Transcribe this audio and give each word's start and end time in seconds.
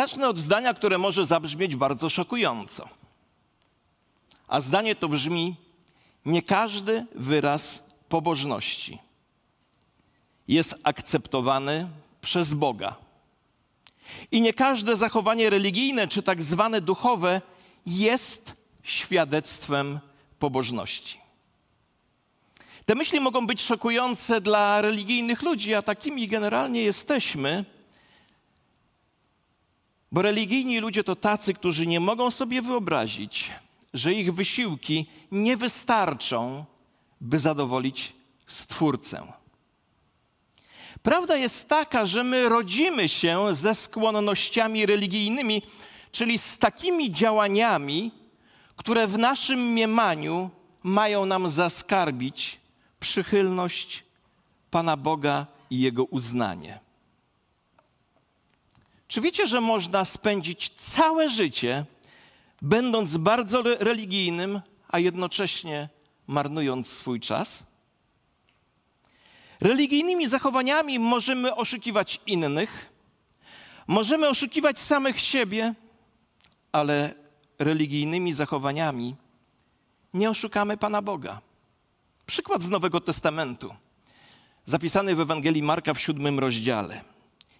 Zacznę 0.00 0.28
od 0.28 0.38
zdania, 0.38 0.74
które 0.74 0.98
może 0.98 1.26
zabrzmieć 1.26 1.76
bardzo 1.76 2.10
szokująco. 2.10 2.88
A 4.48 4.60
zdanie 4.60 4.94
to 4.94 5.08
brzmi: 5.08 5.56
Nie 6.24 6.42
każdy 6.42 7.06
wyraz 7.14 7.82
pobożności 8.08 8.98
jest 10.48 10.74
akceptowany 10.82 11.88
przez 12.20 12.54
Boga. 12.54 12.94
I 14.32 14.40
nie 14.40 14.52
każde 14.52 14.96
zachowanie 14.96 15.50
religijne 15.50 16.08
czy 16.08 16.22
tak 16.22 16.42
zwane 16.42 16.80
duchowe 16.80 17.42
jest 17.86 18.54
świadectwem 18.82 20.00
pobożności. 20.38 21.18
Te 22.86 22.94
myśli 22.94 23.20
mogą 23.20 23.46
być 23.46 23.62
szokujące 23.62 24.40
dla 24.40 24.82
religijnych 24.82 25.42
ludzi, 25.42 25.74
a 25.74 25.82
takimi 25.82 26.28
generalnie 26.28 26.82
jesteśmy, 26.82 27.64
bo 30.12 30.22
religijni 30.22 30.80
ludzie 30.80 31.04
to 31.04 31.16
tacy, 31.16 31.54
którzy 31.54 31.86
nie 31.86 32.00
mogą 32.00 32.30
sobie 32.30 32.62
wyobrazić, 32.62 33.50
że 33.94 34.12
ich 34.12 34.34
wysiłki 34.34 35.06
nie 35.32 35.56
wystarczą, 35.56 36.64
by 37.20 37.38
zadowolić 37.38 38.12
Stwórcę. 38.46 39.32
Prawda 41.02 41.36
jest 41.36 41.68
taka, 41.68 42.06
że 42.06 42.24
my 42.24 42.48
rodzimy 42.48 43.08
się 43.08 43.54
ze 43.54 43.74
skłonnościami 43.74 44.86
religijnymi, 44.86 45.62
czyli 46.12 46.38
z 46.38 46.58
takimi 46.58 47.12
działaniami, 47.12 48.10
które 48.76 49.06
w 49.06 49.18
naszym 49.18 49.60
mniemaniu 49.60 50.50
mają 50.82 51.26
nam 51.26 51.50
zaskarbić 51.50 52.60
przychylność 53.00 54.04
Pana 54.70 54.96
Boga 54.96 55.46
i 55.70 55.80
Jego 55.80 56.04
uznanie. 56.04 56.89
Czy 59.10 59.20
wiecie, 59.20 59.46
że 59.46 59.60
można 59.60 60.04
spędzić 60.04 60.68
całe 60.68 61.28
życie, 61.28 61.84
będąc 62.62 63.16
bardzo 63.16 63.62
religijnym, 63.62 64.60
a 64.88 64.98
jednocześnie 64.98 65.88
marnując 66.26 66.88
swój 66.88 67.20
czas? 67.20 67.66
Religijnymi 69.60 70.26
zachowaniami 70.26 70.98
możemy 70.98 71.54
oszukiwać 71.54 72.20
innych, 72.26 72.92
możemy 73.86 74.28
oszukiwać 74.28 74.78
samych 74.78 75.20
siebie, 75.20 75.74
ale 76.72 77.14
religijnymi 77.58 78.32
zachowaniami 78.32 79.16
nie 80.14 80.30
oszukamy 80.30 80.76
Pana 80.76 81.02
Boga. 81.02 81.40
Przykład 82.26 82.62
z 82.62 82.68
Nowego 82.70 83.00
Testamentu, 83.00 83.74
zapisany 84.66 85.14
w 85.16 85.20
Ewangelii 85.20 85.62
Marka 85.62 85.94
w 85.94 86.00
siódmym 86.00 86.38
rozdziale. 86.38 87.09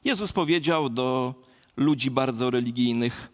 Jezus 0.05 0.33
powiedział 0.33 0.89
do 0.89 1.35
ludzi 1.77 2.11
bardzo 2.11 2.51
religijnych: 2.51 3.31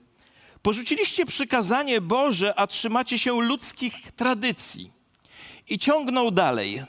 Porzuciliście 0.62 1.27
przykazanie 1.27 2.00
Boże, 2.00 2.58
a 2.58 2.67
trzymacie 2.67 3.19
się 3.19 3.41
ludzkich 3.41 4.12
tradycji. 4.12 4.91
I 5.69 5.78
ciągnął 5.78 6.31
dalej. 6.31 6.83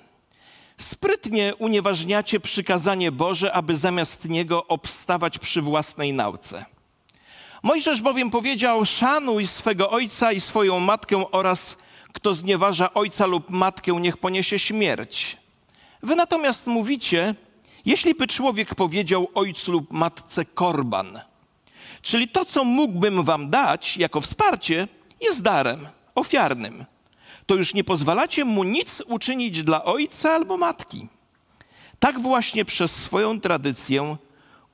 Sprytnie 0.77 1.55
unieważniacie 1.55 2.39
przykazanie 2.39 3.11
Boże, 3.11 3.53
aby 3.53 3.75
zamiast 3.75 4.29
niego 4.29 4.67
obstawać 4.67 5.39
przy 5.39 5.61
własnej 5.61 6.13
nauce. 6.13 6.65
Mojżesz 7.63 8.01
bowiem 8.01 8.31
powiedział: 8.31 8.85
Szanuj 8.85 9.47
swego 9.47 9.89
ojca 9.89 10.31
i 10.31 10.39
swoją 10.39 10.79
matkę 10.79 11.31
oraz 11.31 11.77
kto 12.13 12.33
znieważa 12.33 12.93
ojca 12.93 13.25
lub 13.25 13.49
matkę, 13.49 13.91
niech 13.91 14.17
poniesie 14.17 14.59
śmierć. 14.59 15.37
Wy 16.03 16.15
natomiast 16.15 16.67
mówicie, 16.67 17.35
jeśli 17.87 18.15
by 18.15 18.27
człowiek 18.27 18.75
powiedział 18.75 19.27
ojcu 19.35 19.71
lub 19.71 19.93
matce 19.93 20.45
korban, 20.45 21.19
czyli 22.01 22.27
to, 22.27 22.45
co 22.45 22.63
mógłbym 22.63 23.23
wam 23.23 23.49
dać 23.49 23.97
jako 23.97 24.21
wsparcie, 24.21 24.87
jest 25.21 25.41
darem 25.41 25.87
ofiarnym, 26.15 26.85
to 27.45 27.55
już 27.55 27.73
nie 27.73 27.83
pozwalacie 27.83 28.45
mu 28.45 28.63
nic 28.63 29.01
uczynić 29.01 29.63
dla 29.63 29.83
ojca 29.83 30.31
albo 30.31 30.57
matki. 30.57 31.07
Tak 31.99 32.19
właśnie 32.21 32.65
przez 32.65 32.91
swoją 32.91 33.39
tradycję 33.39 34.17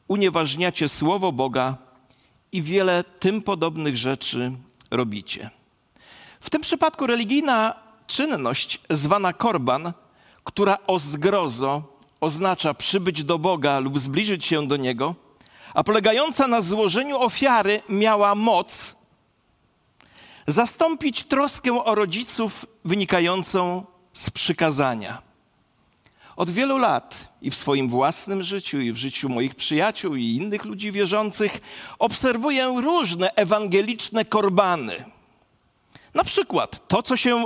unieważniacie 0.07 0.89
słowo 0.89 1.31
Boga 1.31 1.77
i 2.51 2.61
wiele 2.61 3.03
tym 3.03 3.41
podobnych 3.41 3.97
rzeczy 3.97 4.51
robicie. 4.91 5.49
W 6.39 6.49
tym 6.49 6.61
przypadku 6.61 7.07
religijna 7.07 7.75
czynność 8.07 8.79
zwana 8.89 9.33
korban, 9.33 9.93
która 10.43 10.77
o 10.87 10.99
zgrozo 10.99 11.92
oznacza 12.23 12.73
przybyć 12.73 13.23
do 13.23 13.39
Boga 13.39 13.79
lub 13.79 13.99
zbliżyć 13.99 14.45
się 14.45 14.67
do 14.67 14.77
Niego, 14.77 15.15
a 15.73 15.83
polegająca 15.83 16.47
na 16.47 16.61
złożeniu 16.61 17.19
ofiary 17.19 17.81
miała 17.89 18.35
moc 18.35 18.95
zastąpić 20.47 21.23
troskę 21.23 21.83
o 21.83 21.95
rodziców 21.95 22.65
wynikającą 22.85 23.85
z 24.13 24.29
przykazania. 24.29 25.21
Od 26.35 26.49
wielu 26.49 26.77
lat 26.77 27.33
i 27.41 27.51
w 27.51 27.55
swoim 27.55 27.89
własnym 27.89 28.43
życiu, 28.43 28.79
i 28.79 28.91
w 28.91 28.97
życiu 28.97 29.29
moich 29.29 29.55
przyjaciół 29.55 30.15
i 30.15 30.23
innych 30.23 30.65
ludzi 30.65 30.91
wierzących 30.91 31.61
obserwuję 31.99 32.73
różne 32.81 33.35
ewangeliczne 33.35 34.25
korbany. 34.25 35.03
Na 36.13 36.23
przykład 36.23 36.87
to, 36.87 37.01
co 37.01 37.17
się 37.17 37.45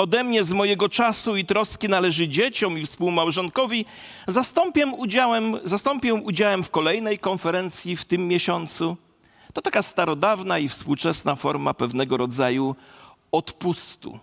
ode 0.00 0.24
mnie 0.24 0.44
z 0.44 0.52
mojego 0.52 0.88
czasu 0.88 1.36
i 1.36 1.44
troski 1.44 1.88
należy 1.88 2.28
dzieciom 2.28 2.78
i 2.78 2.86
współmałżonkowi, 2.86 3.84
zastąpię 4.26 4.86
udziałem, 4.86 5.58
zastąpię 5.64 6.14
udziałem 6.14 6.62
w 6.64 6.70
kolejnej 6.70 7.18
konferencji 7.18 7.96
w 7.96 8.04
tym 8.04 8.28
miesiącu. 8.28 8.96
To 9.52 9.62
taka 9.62 9.82
starodawna 9.82 10.58
i 10.58 10.68
współczesna 10.68 11.34
forma 11.34 11.74
pewnego 11.74 12.16
rodzaju 12.16 12.76
odpustu. 13.32 14.18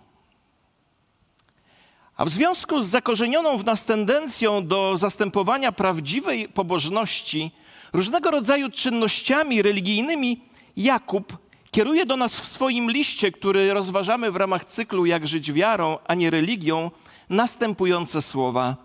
A 2.16 2.24
w 2.24 2.28
związku 2.28 2.80
z 2.80 2.86
zakorzenioną 2.86 3.58
w 3.58 3.64
nas 3.64 3.84
tendencją 3.84 4.66
do 4.66 4.96
zastępowania 4.96 5.72
prawdziwej 5.72 6.48
pobożności 6.48 7.50
różnego 7.92 8.30
rodzaju 8.30 8.70
czynnościami 8.70 9.62
religijnymi, 9.62 10.40
Jakub 10.76 11.47
kieruje 11.78 12.06
do 12.06 12.16
nas 12.16 12.40
w 12.40 12.48
swoim 12.48 12.90
liście, 12.90 13.32
który 13.32 13.74
rozważamy 13.74 14.30
w 14.30 14.36
ramach 14.36 14.64
cyklu 14.64 15.06
Jak 15.06 15.26
żyć 15.26 15.52
wiarą, 15.52 15.98
a 16.06 16.14
nie 16.14 16.30
religią, 16.30 16.90
następujące 17.28 18.22
słowa, 18.22 18.76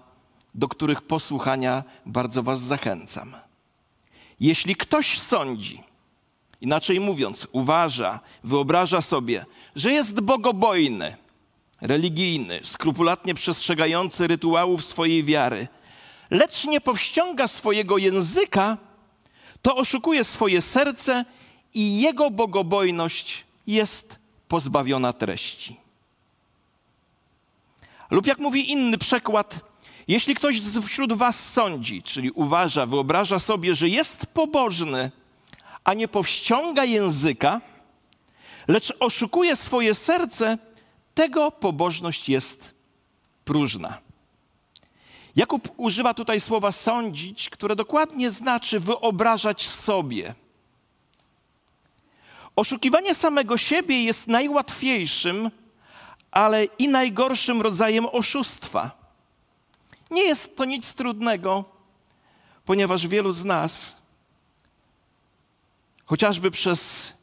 do 0.55 0.67
których 0.67 1.01
posłuchania 1.01 1.83
bardzo 2.05 2.43
Was 2.43 2.59
zachęcam. 2.61 3.35
Jeśli 4.39 4.75
ktoś 4.75 5.19
sądzi, 5.19 5.83
inaczej 6.61 6.99
mówiąc, 6.99 7.47
uważa, 7.51 8.19
wyobraża 8.43 9.01
sobie, 9.01 9.45
że 9.75 9.91
jest 9.91 10.21
bogobojny, 10.21 11.15
religijny, 11.81 12.59
skrupulatnie 12.63 13.33
przestrzegający 13.33 14.27
rytuałów 14.27 14.85
swojej 14.85 15.23
wiary, 15.23 15.67
lecz 16.31 16.65
nie 16.65 16.81
powściąga 16.81 17.47
swojego 17.47 17.97
języka, 17.97 18.77
to 19.61 19.75
oszukuje 19.75 20.23
swoje 20.23 20.61
serce 20.61 21.25
i 21.73 22.01
jego 22.01 22.31
bogobojność 22.31 23.45
jest 23.67 24.19
pozbawiona 24.47 25.13
treści. 25.13 25.77
Lub 28.11 28.27
jak 28.27 28.39
mówi 28.39 28.71
inny 28.71 28.97
przekład, 28.97 29.59
jeśli 30.07 30.35
ktoś 30.35 30.61
wśród 30.61 31.13
was 31.13 31.51
sądzi, 31.51 32.03
czyli 32.03 32.31
uważa, 32.31 32.85
wyobraża 32.85 33.39
sobie, 33.39 33.75
że 33.75 33.89
jest 33.89 34.25
pobożny, 34.25 35.11
a 35.83 35.93
nie 35.93 36.07
powściąga 36.07 36.85
języka, 36.85 37.61
lecz 38.67 38.93
oszukuje 38.99 39.55
swoje 39.55 39.95
serce, 39.95 40.57
tego 41.15 41.51
pobożność 41.51 42.29
jest 42.29 42.73
próżna. 43.45 43.97
Jakub 45.35 45.69
używa 45.77 46.13
tutaj 46.13 46.41
słowa 46.41 46.71
sądzić, 46.71 47.49
które 47.49 47.75
dokładnie 47.75 48.31
znaczy 48.31 48.79
wyobrażać 48.79 49.67
sobie. 49.67 50.35
Oszukiwanie 52.55 53.15
samego 53.15 53.57
siebie 53.57 54.03
jest 54.03 54.27
najłatwiejszym, 54.27 55.51
ale 56.31 56.65
i 56.65 56.87
najgorszym 56.87 57.61
rodzajem 57.61 58.05
oszustwa. 58.11 58.91
Nie 60.11 60.23
jest 60.23 60.55
to 60.55 60.65
nic 60.65 60.93
trudnego, 60.95 61.65
ponieważ 62.65 63.07
wielu 63.07 63.33
z 63.33 63.43
nas, 63.43 63.97
chociażby 66.05 66.51
przez 66.51 67.13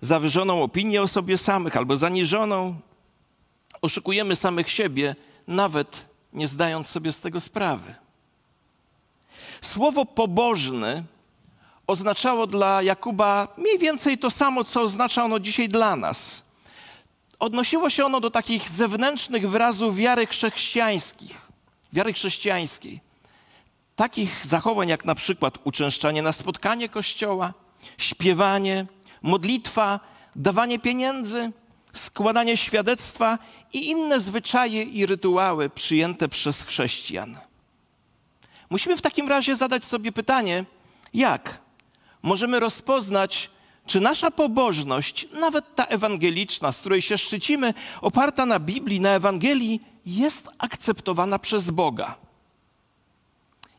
zawyżoną 0.00 0.62
opinię 0.62 1.02
o 1.02 1.08
sobie 1.08 1.38
samych 1.38 1.76
albo 1.76 1.96
zaniżoną, 1.96 2.80
oszukujemy 3.82 4.36
samych 4.36 4.70
siebie, 4.70 5.16
nawet 5.46 6.08
nie 6.32 6.48
zdając 6.48 6.88
sobie 6.88 7.12
z 7.12 7.20
tego 7.20 7.40
sprawy. 7.40 7.94
Słowo 9.60 10.04
pobożny 10.04 11.04
oznaczało 11.86 12.46
dla 12.46 12.82
Jakuba 12.82 13.48
mniej 13.56 13.78
więcej 13.78 14.18
to 14.18 14.30
samo, 14.30 14.64
co 14.64 14.82
oznacza 14.82 15.24
ono 15.24 15.38
dzisiaj 15.38 15.68
dla 15.68 15.96
nas. 15.96 16.42
Odnosiło 17.38 17.90
się 17.90 18.04
ono 18.04 18.20
do 18.20 18.30
takich 18.30 18.68
zewnętrznych 18.68 19.50
wyrazów 19.50 19.96
wiary 19.96 20.26
chrześcijańskich, 20.26 21.48
wiary 21.92 22.12
chrześcijańskiej. 22.12 23.00
Takich 23.96 24.46
zachowań 24.46 24.88
jak 24.88 25.04
na 25.04 25.14
przykład 25.14 25.58
uczęszczanie 25.64 26.22
na 26.22 26.32
spotkanie 26.32 26.88
kościoła, 26.88 27.54
śpiewanie, 27.98 28.86
modlitwa, 29.22 30.00
dawanie 30.36 30.78
pieniędzy, 30.78 31.52
składanie 31.92 32.56
świadectwa 32.56 33.38
i 33.72 33.86
inne 33.90 34.20
zwyczaje 34.20 34.82
i 34.82 35.06
rytuały 35.06 35.70
przyjęte 35.70 36.28
przez 36.28 36.62
chrześcijan. 36.62 37.36
Musimy 38.70 38.96
w 38.96 39.02
takim 39.02 39.28
razie 39.28 39.56
zadać 39.56 39.84
sobie 39.84 40.12
pytanie, 40.12 40.64
jak 41.14 41.63
możemy 42.24 42.60
rozpoznać, 42.60 43.50
czy 43.86 44.00
nasza 44.00 44.30
pobożność, 44.30 45.28
nawet 45.32 45.74
ta 45.74 45.84
ewangeliczna, 45.84 46.72
z 46.72 46.80
której 46.80 47.02
się 47.02 47.18
szczycimy, 47.18 47.74
oparta 48.00 48.46
na 48.46 48.58
Biblii, 48.58 49.00
na 49.00 49.10
Ewangelii, 49.10 49.80
jest 50.06 50.48
akceptowana 50.58 51.38
przez 51.38 51.70
Boga. 51.70 52.16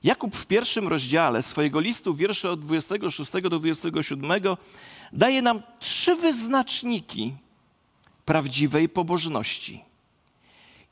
Jakub 0.04 0.36
w 0.36 0.46
pierwszym 0.46 0.88
rozdziale 0.88 1.44
swojego 1.44 1.80
listu, 1.80 2.16
wiersze 2.16 2.52
od 2.52 2.60
26 2.60 3.32
do 3.32 3.50
27, 3.50 4.32
daje 5.14 5.42
nam 5.42 5.62
trzy 5.80 6.16
wyznaczniki 6.16 7.34
prawdziwej 8.26 8.90
pobożności. 8.90 9.84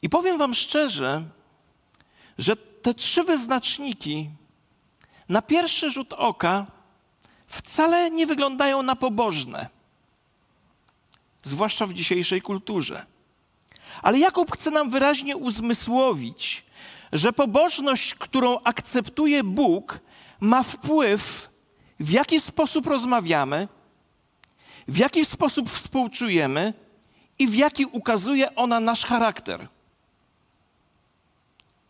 I 0.02 0.10
powiem 0.10 0.38
Wam 0.38 0.56
szczerze, 0.56 1.24
że 2.38 2.56
te 2.56 2.94
trzy 2.94 3.24
wyznaczniki 3.24 4.30
na 5.30 5.42
pierwszy 5.42 5.92
rzut 5.92 6.14
oka 6.14 6.73
wcale 7.54 8.12
nie 8.12 8.28
wyglądają 8.28 8.84
na 8.84 8.96
pobożne, 8.96 9.70
zwłaszcza 11.44 11.86
w 11.86 11.94
dzisiejszej 11.94 12.42
kulturze. 12.42 13.06
Ale 14.02 14.20
Jakub 14.20 14.52
chce 14.52 14.72
nam 14.72 14.90
wyraźnie 14.90 15.38
uzmysłowić, 15.38 16.66
że 17.14 17.34
pobożność, 17.34 18.16
którą 18.16 18.60
akceptuje 18.64 19.44
Bóg, 19.44 20.00
ma 20.40 20.64
wpływ, 20.64 21.50
w 22.00 22.10
jaki 22.10 22.40
sposób 22.40 22.88
rozmawiamy, 22.88 23.68
w 24.88 24.98
jaki 24.98 25.26
sposób 25.26 25.70
współczujemy 25.70 26.74
i 27.40 27.48
w 27.48 27.56
jaki 27.56 27.86
ukazuje 27.86 28.56
ona 28.56 28.80
nasz 28.80 29.06
charakter. 29.06 29.68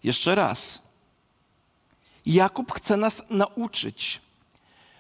Jeszcze 0.04 0.36
raz. 0.36 0.80
Jakub 2.26 2.72
chce 2.72 2.98
nas 2.98 3.24
nauczyć, 3.30 4.22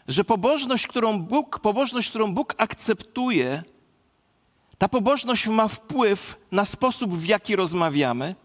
że 0.07 0.23
pobożność, 0.23 0.87
którą 0.87 1.19
Bóg, 1.19 1.59
pobożność, 1.59 2.09
którą 2.09 2.33
Bóg 2.33 2.53
akceptuje, 2.57 3.63
ta 4.77 4.89
pobożność 4.89 5.47
ma 5.47 5.67
wpływ 5.67 6.37
na 6.51 6.65
sposób, 6.65 7.13
w 7.13 7.25
jaki 7.25 7.55
rozmawiamy, 7.55 8.35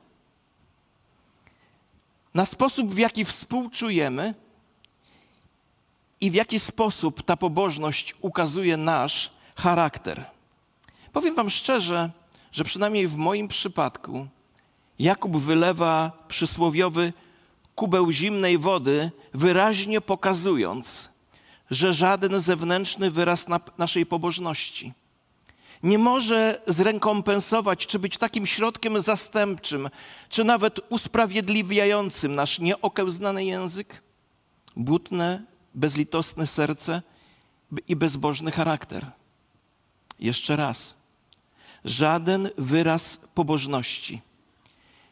na 2.35 2.45
sposób, 2.45 2.95
w 2.95 2.99
jaki 2.99 3.25
współczujemy 3.25 4.35
i 6.21 6.31
w 6.31 6.35
jaki 6.35 6.59
sposób 6.59 7.23
ta 7.23 7.37
pobożność 7.37 8.15
ukazuje 8.21 8.77
nasz 8.77 9.31
charakter. 9.57 10.25
Powiem 11.13 11.35
Wam 11.35 11.51
szczerze, 11.51 12.11
że 12.53 12.65
przynajmniej 12.65 13.09
w 13.09 13.17
moim 13.17 13.49
przypadku 13.49 14.27
Jakub 14.99 15.37
wylewa 15.37 16.13
przysłowiowy 16.29 17.13
kubeł 17.75 18.13
zimnej 18.13 18.59
wody, 18.59 19.11
wyraźnie 19.35 20.01
pokazując, 20.01 21.11
że 21.71 21.93
żaden 21.93 22.41
zewnętrzny 22.41 23.11
wyraz 23.11 23.49
na 23.49 23.61
naszej 23.79 24.07
pobożności 24.07 24.93
nie 25.83 25.99
może 25.99 26.61
zrekompensować, 26.67 27.87
czy 27.87 27.99
być 27.99 28.19
takim 28.19 28.47
środkiem 28.47 29.03
zastępczym, 29.03 29.89
czy 30.29 30.45
nawet 30.45 30.81
usprawiedliwiającym 30.89 32.35
nasz 32.35 32.59
nieokiełznany 32.59 33.45
język, 33.45 34.03
butne, 34.77 35.43
bezlitosne 35.75 36.47
serce 36.47 37.03
i 37.89 37.97
bezbożny 37.97 38.51
charakter. 38.51 39.07
Jeszcze 40.21 40.57
raz. 40.57 40.95
Żaden 41.85 42.49
wyraz 42.59 43.21
pobożności 43.35 44.21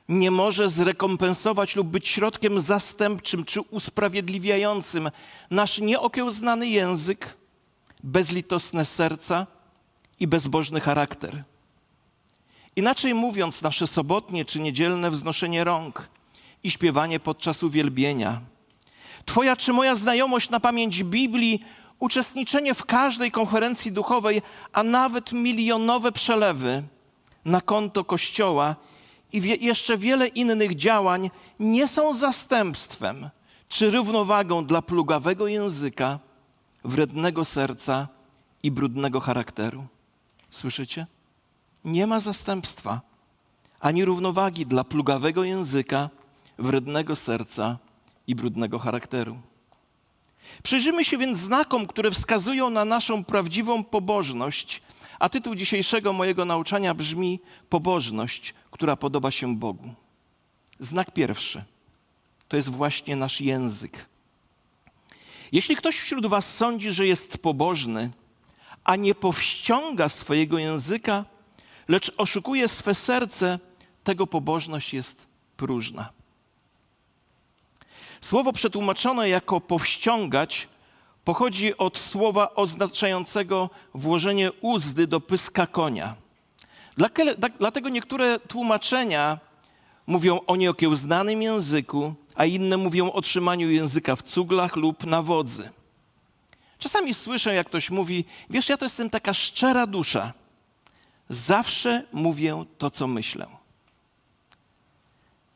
nie 0.09 0.31
może 0.31 0.69
zrekompensować 0.69 1.77
lub 1.77 1.89
być 1.89 2.09
środkiem 2.09 2.61
zastępczym 2.61 3.45
czy 3.45 3.61
usprawiedliwiającym 3.61 5.11
nasz 5.51 5.79
nieokiełznany 5.79 6.69
język, 6.69 7.37
bezlitosne 8.03 8.85
serca 8.85 9.47
i 10.21 10.27
bezbożny 10.27 10.81
charakter. 10.81 11.45
Inaczej 12.77 13.15
mówiąc, 13.15 13.63
nasze 13.63 13.87
sobotnie 13.87 14.45
czy 14.45 14.61
niedzielne 14.61 15.11
wznoszenie 15.11 15.65
rąk 15.65 16.09
i 16.63 16.71
śpiewanie 16.71 17.21
podczas 17.21 17.63
uwielbienia, 17.63 18.41
Twoja 19.27 19.57
czy 19.57 19.73
moja 19.73 19.95
znajomość 19.95 20.51
na 20.51 20.61
pamięć 20.61 21.05
Biblii, 21.05 21.65
uczestniczenie 21.99 22.75
w 22.75 22.85
każdej 22.85 23.31
konferencji 23.31 23.93
duchowej, 23.93 24.43
a 24.73 24.83
nawet 24.83 25.33
milionowe 25.33 26.13
przelewy 26.13 26.83
na 27.45 27.61
konto 27.61 28.05
Kościoła 28.05 28.77
i 29.33 29.65
jeszcze 29.65 29.99
wiele 29.99 30.27
innych 30.27 30.75
działań 30.75 31.31
nie 31.61 31.89
są 31.89 32.15
zastępstwem 32.15 33.31
czy 33.69 33.91
równowagą 33.91 34.67
dla 34.67 34.83
plugawego 34.83 35.47
języka, 35.47 36.19
wrednego 36.85 37.45
serca 37.45 38.09
i 38.63 38.71
brudnego 38.71 39.21
charakteru. 39.21 39.87
Słyszycie? 40.51 41.07
Nie 41.85 42.07
ma 42.07 42.21
zastępstwa 42.21 43.01
ani 43.81 44.05
równowagi 44.05 44.67
dla 44.67 44.85
plugawego 44.85 45.45
języka, 45.45 46.11
wrednego 46.59 47.17
serca 47.17 47.79
i 48.27 48.35
brudnego 48.35 48.79
charakteru. 48.79 49.39
Przyjrzymy 50.63 51.05
się 51.05 51.19
więc 51.19 51.39
znakom, 51.39 51.87
które 51.87 52.11
wskazują 52.11 52.71
na 52.71 52.85
naszą 52.85 53.25
prawdziwą 53.25 53.85
pobożność, 53.85 54.83
a 55.19 55.29
tytuł 55.29 55.55
dzisiejszego 55.55 56.13
mojego 56.13 56.45
nauczania 56.45 56.95
brzmi 56.95 57.41
Pobożność, 57.69 58.55
która 58.71 58.97
podoba 58.97 59.31
się 59.31 59.57
Bogu. 59.57 59.95
Znak 60.79 61.11
pierwszy 61.11 61.65
to 62.49 62.57
jest 62.57 62.69
właśnie 62.69 63.17
nasz 63.17 63.41
język. 63.41 64.07
Jeśli 65.53 65.77
ktoś 65.77 65.99
wśród 65.99 66.27
Was 66.27 66.57
sądzi, 66.57 66.93
że 66.93 67.07
jest 67.07 67.39
pobożny, 67.39 68.11
a 68.85 68.97
nie 68.97 69.15
powściąga 69.15 70.09
swojego 70.09 70.59
języka, 70.59 71.25
lecz 71.89 72.13
oszukuje 72.17 72.69
swe 72.69 72.95
serce, 72.95 73.59
tego 74.05 74.27
pobożność 74.27 74.95
jest 74.95 75.27
próżna. 75.57 76.13
Słowo 78.21 78.53
przetłumaczone 78.53 79.29
jako 79.29 79.61
powściągać 79.61 80.69
pochodzi 81.27 81.77
od 81.77 81.99
słowa 81.99 82.55
oznaczającego 82.55 83.71
włożenie 83.95 84.53
uzdy 84.61 85.07
do 85.07 85.21
pyska 85.21 85.67
konia. 85.67 86.15
Dlatego 87.59 87.89
niektóre 87.89 88.39
tłumaczenia 88.39 89.39
mówią 90.07 90.41
o 90.47 90.57
nieokiełznanym 90.57 91.43
języku, 91.43 92.15
a 92.35 92.45
inne 92.45 92.77
mówią 92.77 93.13
o 93.13 93.21
trzymaniu 93.23 93.71
języka 93.71 94.17
w 94.17 94.23
cuglach 94.23 94.77
lub 94.77 95.07
na 95.07 95.23
wodzy. 95.23 95.71
Czasami 96.79 97.15
słyszę, 97.15 97.55
jak 97.55 97.67
ktoś 97.67 97.91
mówi: 97.91 98.25
Wiesz, 98.51 98.69
ja 98.69 98.77
to 98.77 98.85
jestem 98.85 99.11
taka 99.11 99.35
szczera 99.35 99.87
dusza. 99.87 100.33
Zawsze 101.29 102.05
mówię 102.13 102.65
to, 102.79 102.91
co 102.91 103.07
myślę. 103.07 103.47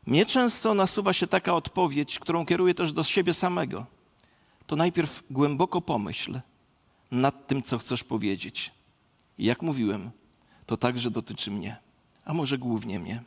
Mnie 0.05 0.25
często 0.25 0.73
nasuwa 0.73 1.13
się 1.13 1.27
taka 1.27 1.53
odpowiedź, 1.53 2.19
którą 2.19 2.45
kieruję 2.45 2.73
też 2.73 2.93
do 2.93 3.03
siebie 3.03 3.33
samego. 3.33 4.00
To 4.71 4.75
najpierw 4.75 5.23
głęboko 5.29 5.81
pomyśl 5.81 6.39
nad 7.11 7.47
tym, 7.47 7.61
co 7.61 7.77
chcesz 7.77 8.03
powiedzieć. 8.03 8.71
I 9.37 9.45
jak 9.45 9.61
mówiłem, 9.61 10.11
to 10.65 10.77
także 10.77 11.11
dotyczy 11.11 11.51
mnie, 11.51 11.77
a 12.25 12.33
może 12.33 12.57
głównie 12.57 12.99
mnie. 12.99 13.23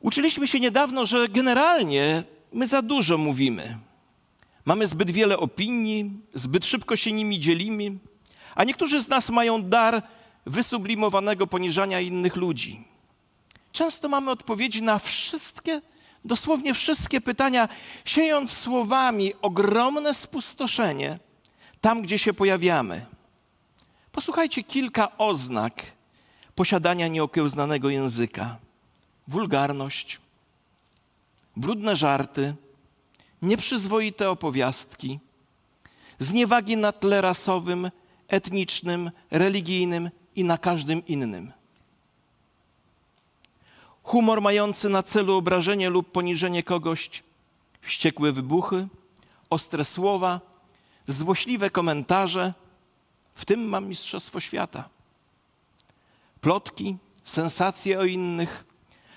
Uczyliśmy 0.00 0.48
się 0.48 0.60
niedawno, 0.60 1.06
że 1.06 1.28
generalnie 1.28 2.24
my 2.52 2.66
za 2.66 2.82
dużo 2.82 3.18
mówimy. 3.18 3.78
Mamy 4.64 4.86
zbyt 4.86 5.10
wiele 5.10 5.38
opinii, 5.38 6.10
zbyt 6.34 6.64
szybko 6.64 6.96
się 6.96 7.12
nimi 7.12 7.40
dzielimy, 7.40 7.98
a 8.54 8.64
niektórzy 8.64 9.00
z 9.00 9.08
nas 9.08 9.30
mają 9.30 9.62
dar 9.62 10.02
wysublimowanego 10.46 11.46
poniżania 11.46 12.00
innych 12.00 12.36
ludzi. 12.36 12.84
Często 13.72 14.08
mamy 14.08 14.30
odpowiedzi 14.30 14.82
na 14.82 14.98
wszystkie, 14.98 15.82
dosłownie 16.26 16.74
wszystkie 16.74 17.20
pytania, 17.20 17.68
siejąc 18.04 18.52
słowami 18.52 19.32
ogromne 19.42 20.14
spustoszenie 20.14 21.18
tam, 21.80 22.02
gdzie 22.02 22.18
się 22.18 22.32
pojawiamy. 22.34 23.06
Posłuchajcie 24.12 24.62
kilka 24.62 25.18
oznak 25.18 25.82
posiadania 26.54 27.08
nieokiełznanego 27.08 27.90
języka: 27.90 28.56
wulgarność, 29.28 30.20
brudne 31.56 31.96
żarty, 31.96 32.54
nieprzyzwoite 33.42 34.30
opowiastki, 34.30 35.18
zniewagi 36.18 36.76
na 36.76 36.92
tle 36.92 37.20
rasowym, 37.20 37.90
etnicznym, 38.28 39.10
religijnym 39.30 40.10
i 40.36 40.44
na 40.44 40.58
każdym 40.58 41.06
innym. 41.06 41.52
Humor 44.06 44.42
mający 44.42 44.88
na 44.88 45.02
celu 45.02 45.36
obrażenie 45.36 45.90
lub 45.90 46.12
poniżenie 46.12 46.62
kogoś, 46.62 47.22
wściekłe 47.80 48.32
wybuchy, 48.32 48.88
ostre 49.50 49.84
słowa, 49.84 50.40
złośliwe 51.06 51.70
komentarze, 51.70 52.54
w 53.34 53.44
tym 53.44 53.68
mam 53.68 53.88
Mistrzostwo 53.88 54.40
Świata. 54.40 54.88
Plotki, 56.40 56.96
sensacje 57.24 57.98
o 57.98 58.04
innych, 58.04 58.64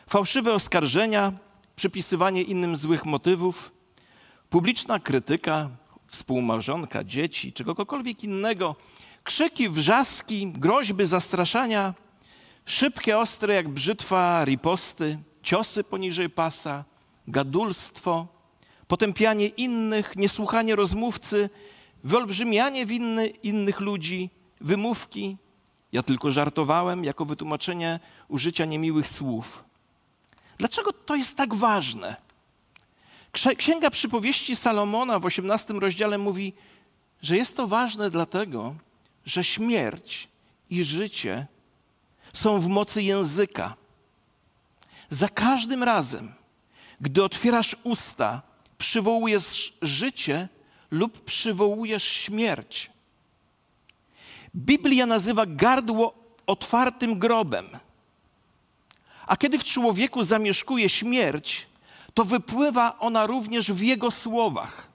fałszywe 0.07 0.53
oskarżenia, 0.53 1.33
przypisywanie 1.75 2.41
innym 2.41 2.77
złych 2.77 3.05
motywów, 3.05 3.71
publiczna 4.49 4.99
krytyka, 4.99 5.69
współmałżonka, 6.07 7.03
dzieci 7.03 7.53
czy 7.53 7.65
kogokolwiek 7.65 8.23
innego, 8.23 8.75
krzyki, 9.23 9.69
wrzaski, 9.69 10.51
groźby, 10.51 11.05
zastraszania, 11.05 11.93
szybkie, 12.69 13.17
ostre 13.17 13.53
jak 13.53 13.69
brzytwa 13.69 14.45
riposty, 14.45 15.19
ciosy 15.43 15.83
poniżej 15.83 16.29
pasa, 16.29 16.85
gadulstwo, 17.27 18.27
potępianie 18.87 19.47
innych, 19.47 20.15
niesłuchanie 20.15 20.75
rozmówcy, 20.75 21.49
wyolbrzymianie 22.03 22.85
winy 22.85 23.27
innych 23.27 23.79
ludzi, 23.79 24.29
wymówki. 24.61 25.37
Ja 25.91 26.03
tylko 26.03 26.31
żartowałem 26.31 27.03
jako 27.03 27.25
wytłumaczenie 27.25 27.99
użycia 28.27 28.65
niemiłych 28.65 29.07
słów. 29.07 29.63
Dlaczego 30.57 30.93
to 30.93 31.15
jest 31.15 31.35
tak 31.35 31.55
ważne? 31.55 32.15
Księga 33.57 33.89
Przypowieści 33.89 34.55
Salomona 34.55 35.19
w 35.19 35.25
18 35.25 35.73
rozdziale 35.73 36.17
mówi, 36.17 36.53
że 37.21 37.37
jest 37.37 37.57
to 37.57 37.67
ważne 37.67 38.11
dlatego, 38.11 38.75
że 39.25 39.43
śmierć 39.43 40.27
i 40.69 40.83
życie 40.83 41.47
są 42.33 42.59
w 42.59 42.67
mocy 42.67 43.03
języka. 43.03 43.75
Za 45.09 45.29
każdym 45.29 45.83
razem, 45.83 46.33
gdy 47.01 47.23
otwierasz 47.23 47.75
usta, 47.83 48.41
przywołujesz 48.77 49.73
życie 49.81 50.47
lub 50.91 51.25
przywołujesz 51.25 52.03
śmierć. 52.03 52.91
Biblia 54.55 55.05
nazywa 55.05 55.45
gardło 55.45 56.13
otwartym 56.47 57.19
grobem. 57.19 57.69
A 59.27 59.37
kiedy 59.37 59.59
w 59.59 59.63
człowieku 59.63 60.23
zamieszkuje 60.23 60.89
śmierć, 60.89 61.67
to 62.13 62.25
wypływa 62.25 62.99
ona 62.99 63.25
również 63.25 63.71
w 63.71 63.81
jego 63.81 64.11
słowach. 64.11 64.87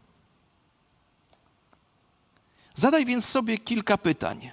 Zadaj 2.74 3.06
więc 3.06 3.24
sobie 3.24 3.58
kilka 3.58 3.98
pytań. 3.98 4.50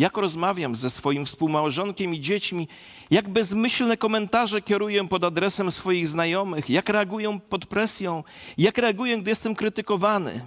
Jak 0.00 0.16
rozmawiam 0.16 0.76
ze 0.76 0.90
swoim 0.90 1.26
współmałżonkiem 1.26 2.14
i 2.14 2.20
dziećmi, 2.20 2.68
jak 3.10 3.28
bezmyślne 3.28 3.96
komentarze 3.96 4.62
kieruję 4.62 5.08
pod 5.08 5.24
adresem 5.24 5.70
swoich 5.70 6.08
znajomych, 6.08 6.70
jak 6.70 6.88
reaguję 6.88 7.40
pod 7.48 7.66
presją, 7.66 8.24
jak 8.58 8.78
reaguję, 8.78 9.18
gdy 9.18 9.30
jestem 9.30 9.54
krytykowany. 9.54 10.44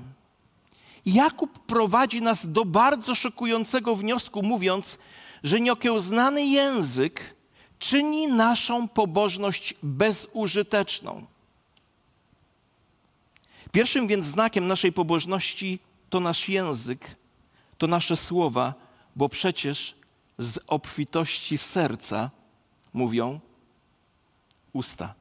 Jakub 1.05 1.59
prowadzi 1.59 2.21
nas 2.21 2.51
do 2.51 2.65
bardzo 2.65 3.15
szokującego 3.15 3.95
wniosku, 3.95 4.43
mówiąc, 4.43 4.97
że 5.43 5.61
nieokiełznany 5.61 6.45
język 6.45 7.35
czyni 7.79 8.27
naszą 8.27 8.87
pobożność 8.87 9.73
bezużyteczną. 9.83 11.25
Pierwszym 13.71 14.07
więc 14.07 14.25
znakiem 14.25 14.67
naszej 14.67 14.91
pobożności 14.91 15.79
to 16.09 16.19
nasz 16.19 16.49
język, 16.49 17.15
to 17.77 17.87
nasze 17.87 18.15
słowa, 18.15 18.82
bo 19.15 19.29
przecież 19.29 19.95
z 20.37 20.59
obfitości 20.67 21.57
serca 21.57 22.29
mówią 22.93 23.39
usta. 24.73 25.13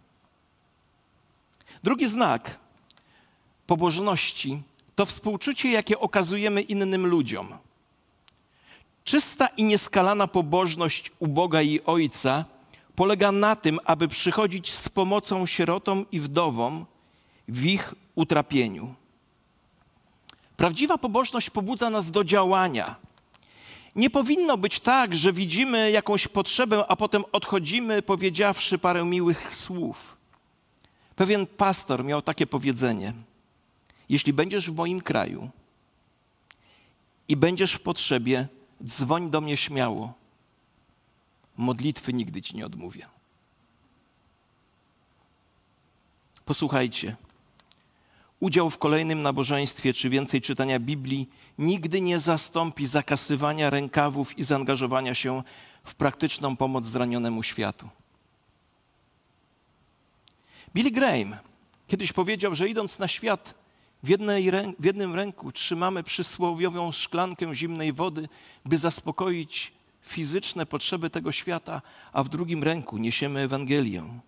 Drugi 1.82 2.08
znak 2.08 2.58
pobożności 3.66 4.62
to 4.94 5.06
współczucie, 5.06 5.70
jakie 5.70 6.00
okazujemy 6.00 6.62
innym 6.62 7.06
ludziom. 7.06 7.58
Czysta 9.04 9.46
i 9.46 9.64
nieskalana 9.64 10.26
pobożność 10.26 11.12
u 11.18 11.26
Boga 11.26 11.62
i 11.62 11.80
Ojca 11.86 12.44
polega 12.96 13.32
na 13.32 13.56
tym, 13.56 13.78
aby 13.84 14.08
przychodzić 14.08 14.72
z 14.72 14.88
pomocą 14.88 15.46
sierotom 15.46 16.06
i 16.12 16.20
wdowom 16.20 16.86
w 17.48 17.64
ich 17.64 17.94
utrapieniu. 18.14 18.94
Prawdziwa 20.56 20.98
pobożność 20.98 21.50
pobudza 21.50 21.90
nas 21.90 22.10
do 22.10 22.24
działania. 22.24 22.96
Nie 23.96 24.10
powinno 24.10 24.58
być 24.58 24.80
tak, 24.80 25.14
że 25.14 25.32
widzimy 25.32 25.90
jakąś 25.90 26.28
potrzebę, 26.28 26.86
a 26.88 26.96
potem 26.96 27.24
odchodzimy, 27.32 28.02
powiedziawszy 28.02 28.78
parę 28.78 29.04
miłych 29.04 29.54
słów. 29.54 30.16
Pewien 31.16 31.46
pastor 31.46 32.04
miał 32.04 32.22
takie 32.22 32.46
powiedzenie: 32.46 33.12
Jeśli 34.08 34.32
będziesz 34.32 34.70
w 34.70 34.74
moim 34.74 35.00
kraju 35.00 35.50
i 37.28 37.36
będziesz 37.36 37.72
w 37.72 37.80
potrzebie, 37.80 38.48
dzwoń 38.84 39.30
do 39.30 39.40
mnie 39.40 39.56
śmiało. 39.56 40.12
Modlitwy 41.56 42.12
nigdy 42.12 42.42
ci 42.42 42.56
nie 42.56 42.66
odmówię. 42.66 43.06
Posłuchajcie. 46.44 47.16
Udział 48.40 48.70
w 48.70 48.78
kolejnym 48.78 49.22
nabożeństwie 49.22 49.94
czy 49.94 50.10
więcej 50.10 50.40
czytania 50.40 50.78
Biblii 50.78 51.28
nigdy 51.62 52.00
nie 52.00 52.18
zastąpi 52.18 52.86
zakasywania 52.86 53.70
rękawów 53.70 54.38
i 54.38 54.42
zaangażowania 54.42 55.14
się 55.14 55.42
w 55.84 55.94
praktyczną 55.94 56.56
pomoc 56.56 56.84
zranionemu 56.84 57.42
światu. 57.42 57.88
Billy 60.74 60.90
Graham 60.90 61.36
kiedyś 61.88 62.12
powiedział, 62.12 62.54
że 62.54 62.68
idąc 62.68 62.98
na 62.98 63.08
świat, 63.08 63.54
w, 64.02 64.08
jednej, 64.08 64.50
w 64.78 64.84
jednym 64.84 65.14
ręku 65.14 65.52
trzymamy 65.52 66.02
przysłowiową 66.02 66.92
szklankę 66.92 67.54
zimnej 67.54 67.92
wody, 67.92 68.28
by 68.64 68.78
zaspokoić 68.78 69.72
fizyczne 70.02 70.66
potrzeby 70.66 71.10
tego 71.10 71.32
świata, 71.32 71.82
a 72.12 72.22
w 72.22 72.28
drugim 72.28 72.62
ręku 72.62 72.98
niesiemy 72.98 73.40
Ewangelię. 73.40 74.20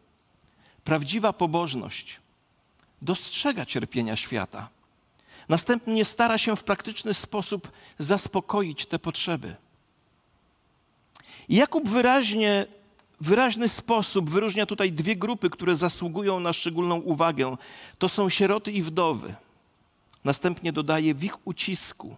Prawdziwa 0.85 1.33
pobożność 1.33 2.21
dostrzega 3.03 3.67
cierpienia 3.67 4.17
świata. 4.17 4.69
Następnie 5.49 6.05
stara 6.05 6.39
się 6.39 6.57
w 6.57 6.65
praktyczny 6.65 7.15
sposób 7.15 7.73
zaspokoić 7.99 8.87
te 8.87 8.99
potrzeby. 8.99 9.57
Jakub 11.49 11.89
wyraźnie, 11.89 12.67
wyraźny 13.21 13.69
sposób 13.69 14.31
wyróżnia 14.31 14.67
tutaj 14.67 14.93
dwie 14.93 15.17
grupy, 15.17 15.51
które 15.51 15.77
zasługują 15.77 16.41
na 16.41 16.53
szczególną 16.53 16.97
uwagę. 16.97 17.57
To 17.99 18.09
są 18.09 18.29
sieroty 18.29 18.73
i 18.73 18.83
wdowy. 18.83 19.35
Następnie 20.25 20.73
dodaje 20.73 21.15
w 21.15 21.25
ich 21.25 21.47
ucisku. 21.47 22.17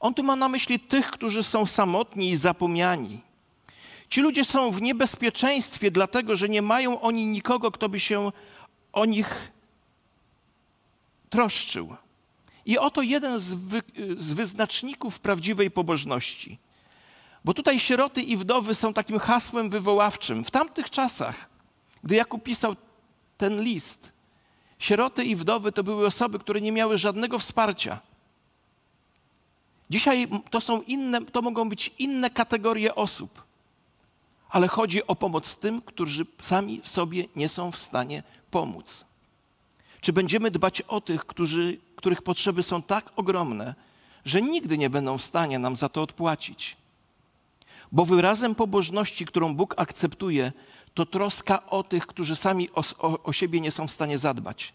On 0.00 0.14
tu 0.14 0.22
ma 0.22 0.36
na 0.36 0.48
myśli 0.48 0.80
tych, 0.80 1.10
którzy 1.10 1.42
są 1.42 1.66
samotni 1.66 2.30
i 2.30 2.36
zapomniani. 2.36 3.20
Ci 4.08 4.20
ludzie 4.20 4.44
są 4.44 4.70
w 4.70 4.82
niebezpieczeństwie, 4.82 5.90
dlatego 5.90 6.36
że 6.36 6.48
nie 6.48 6.62
mają 6.62 7.00
oni 7.00 7.26
nikogo, 7.26 7.70
kto 7.70 7.88
by 7.88 8.00
się 8.00 8.32
o 8.92 9.04
nich 9.04 9.52
troszczył. 11.30 11.96
I 12.66 12.78
oto 12.78 13.02
jeden 13.02 13.38
z, 13.38 13.54
wy, 13.54 13.82
z 14.16 14.32
wyznaczników 14.32 15.18
prawdziwej 15.18 15.70
pobożności. 15.70 16.58
Bo 17.44 17.54
tutaj 17.54 17.80
sieroty 17.80 18.22
i 18.22 18.36
wdowy 18.36 18.74
są 18.74 18.92
takim 18.92 19.18
hasłem 19.18 19.70
wywoławczym. 19.70 20.44
W 20.44 20.50
tamtych 20.50 20.90
czasach, 20.90 21.48
gdy 22.04 22.14
Jakub 22.14 22.42
pisał 22.42 22.76
ten 23.38 23.62
list, 23.62 24.12
sieroty 24.78 25.24
i 25.24 25.36
wdowy 25.36 25.72
to 25.72 25.84
były 25.84 26.06
osoby, 26.06 26.38
które 26.38 26.60
nie 26.60 26.72
miały 26.72 26.98
żadnego 26.98 27.38
wsparcia. 27.38 28.00
Dzisiaj 29.90 30.28
to 30.50 30.60
są 30.60 30.82
inne, 30.82 31.24
to 31.24 31.42
mogą 31.42 31.68
być 31.68 31.90
inne 31.98 32.30
kategorie 32.30 32.94
osób, 32.94 33.44
ale 34.48 34.68
chodzi 34.68 35.06
o 35.06 35.16
pomoc 35.16 35.56
tym, 35.56 35.82
którzy 35.82 36.26
sami 36.40 36.80
sobie 36.84 37.24
nie 37.36 37.48
są 37.48 37.70
w 37.70 37.78
stanie 37.78 38.22
pomóc. 38.50 39.09
Czy 40.00 40.12
będziemy 40.12 40.50
dbać 40.50 40.80
o 40.80 41.00
tych, 41.00 41.26
którzy, 41.26 41.78
których 41.96 42.22
potrzeby 42.22 42.62
są 42.62 42.82
tak 42.82 43.10
ogromne, 43.16 43.74
że 44.24 44.42
nigdy 44.42 44.78
nie 44.78 44.90
będą 44.90 45.18
w 45.18 45.22
stanie 45.22 45.58
nam 45.58 45.76
za 45.76 45.88
to 45.88 46.02
odpłacić? 46.02 46.76
Bo 47.92 48.04
wyrazem 48.04 48.54
pobożności, 48.54 49.24
którą 49.24 49.54
Bóg 49.54 49.74
akceptuje, 49.76 50.52
to 50.94 51.06
troska 51.06 51.66
o 51.66 51.82
tych, 51.82 52.06
którzy 52.06 52.36
sami 52.36 52.70
o, 52.70 52.82
o, 52.98 53.22
o 53.22 53.32
siebie 53.32 53.60
nie 53.60 53.70
są 53.70 53.86
w 53.86 53.90
stanie 53.90 54.18
zadbać. 54.18 54.74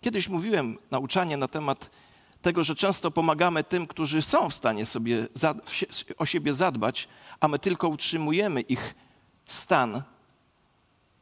Kiedyś 0.00 0.28
mówiłem 0.28 0.78
nauczanie 0.90 1.36
na 1.36 1.48
temat 1.48 1.90
tego, 2.42 2.64
że 2.64 2.74
często 2.74 3.10
pomagamy 3.10 3.64
tym, 3.64 3.86
którzy 3.86 4.22
są 4.22 4.50
w 4.50 4.54
stanie 4.54 4.86
sobie 4.86 5.28
o 6.18 6.26
siebie 6.26 6.54
zadbać, 6.54 7.08
a 7.40 7.48
my 7.48 7.58
tylko 7.58 7.88
utrzymujemy 7.88 8.60
ich 8.60 8.94
stan 9.46 10.02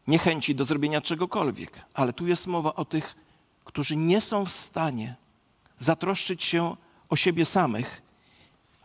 niechęci 0.06 0.54
do 0.54 0.64
zrobienia 0.64 1.00
czegokolwiek. 1.00 1.84
Ale 1.94 2.12
tu 2.12 2.26
jest 2.26 2.46
mowa 2.46 2.74
o 2.74 2.84
tych, 2.84 3.16
którzy 3.70 3.96
nie 3.96 4.20
są 4.20 4.44
w 4.44 4.52
stanie 4.52 5.14
zatroszczyć 5.78 6.44
się 6.44 6.76
o 7.08 7.16
siebie 7.16 7.44
samych, 7.44 8.02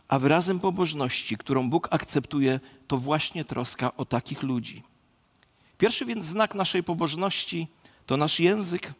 a 0.08 0.18
wyrazem 0.18 0.60
pobożności, 0.60 1.36
którą 1.36 1.70
Bóg 1.70 1.88
akceptuje, 1.90 2.60
to 2.86 2.96
właśnie 2.98 3.44
troska 3.44 3.96
o 3.96 4.04
takich 4.04 4.42
ludzi. 4.42 4.82
Pierwszy 5.78 6.04
więc 6.04 6.24
znak 6.24 6.54
naszej 6.54 6.82
pobożności 6.82 7.68
to 8.06 8.16
nasz 8.16 8.40
język, 8.40 8.92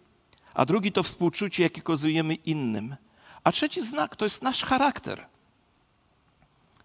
a 0.55 0.65
drugi 0.65 0.93
to 0.93 1.03
współczucie, 1.03 1.63
jakie 1.63 1.83
okazujemy 1.83 2.35
innym. 2.35 2.97
A 3.45 3.53
trzeci 3.53 3.83
znak 3.83 4.17
to 4.17 4.25
jest 4.25 4.43
nasz 4.43 4.63
charakter. 4.63 5.27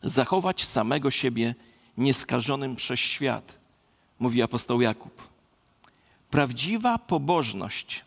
Zachować 0.03 0.65
samego 0.65 1.12
siebie 1.12 1.55
nieskażonym 1.98 2.75
przez 2.75 3.00
świat, 3.00 3.60
mówi 4.20 4.41
apostoł 4.41 4.81
Jakub. 4.81 5.27
Prawdziwa 6.29 6.98
pobożność 6.98 8.05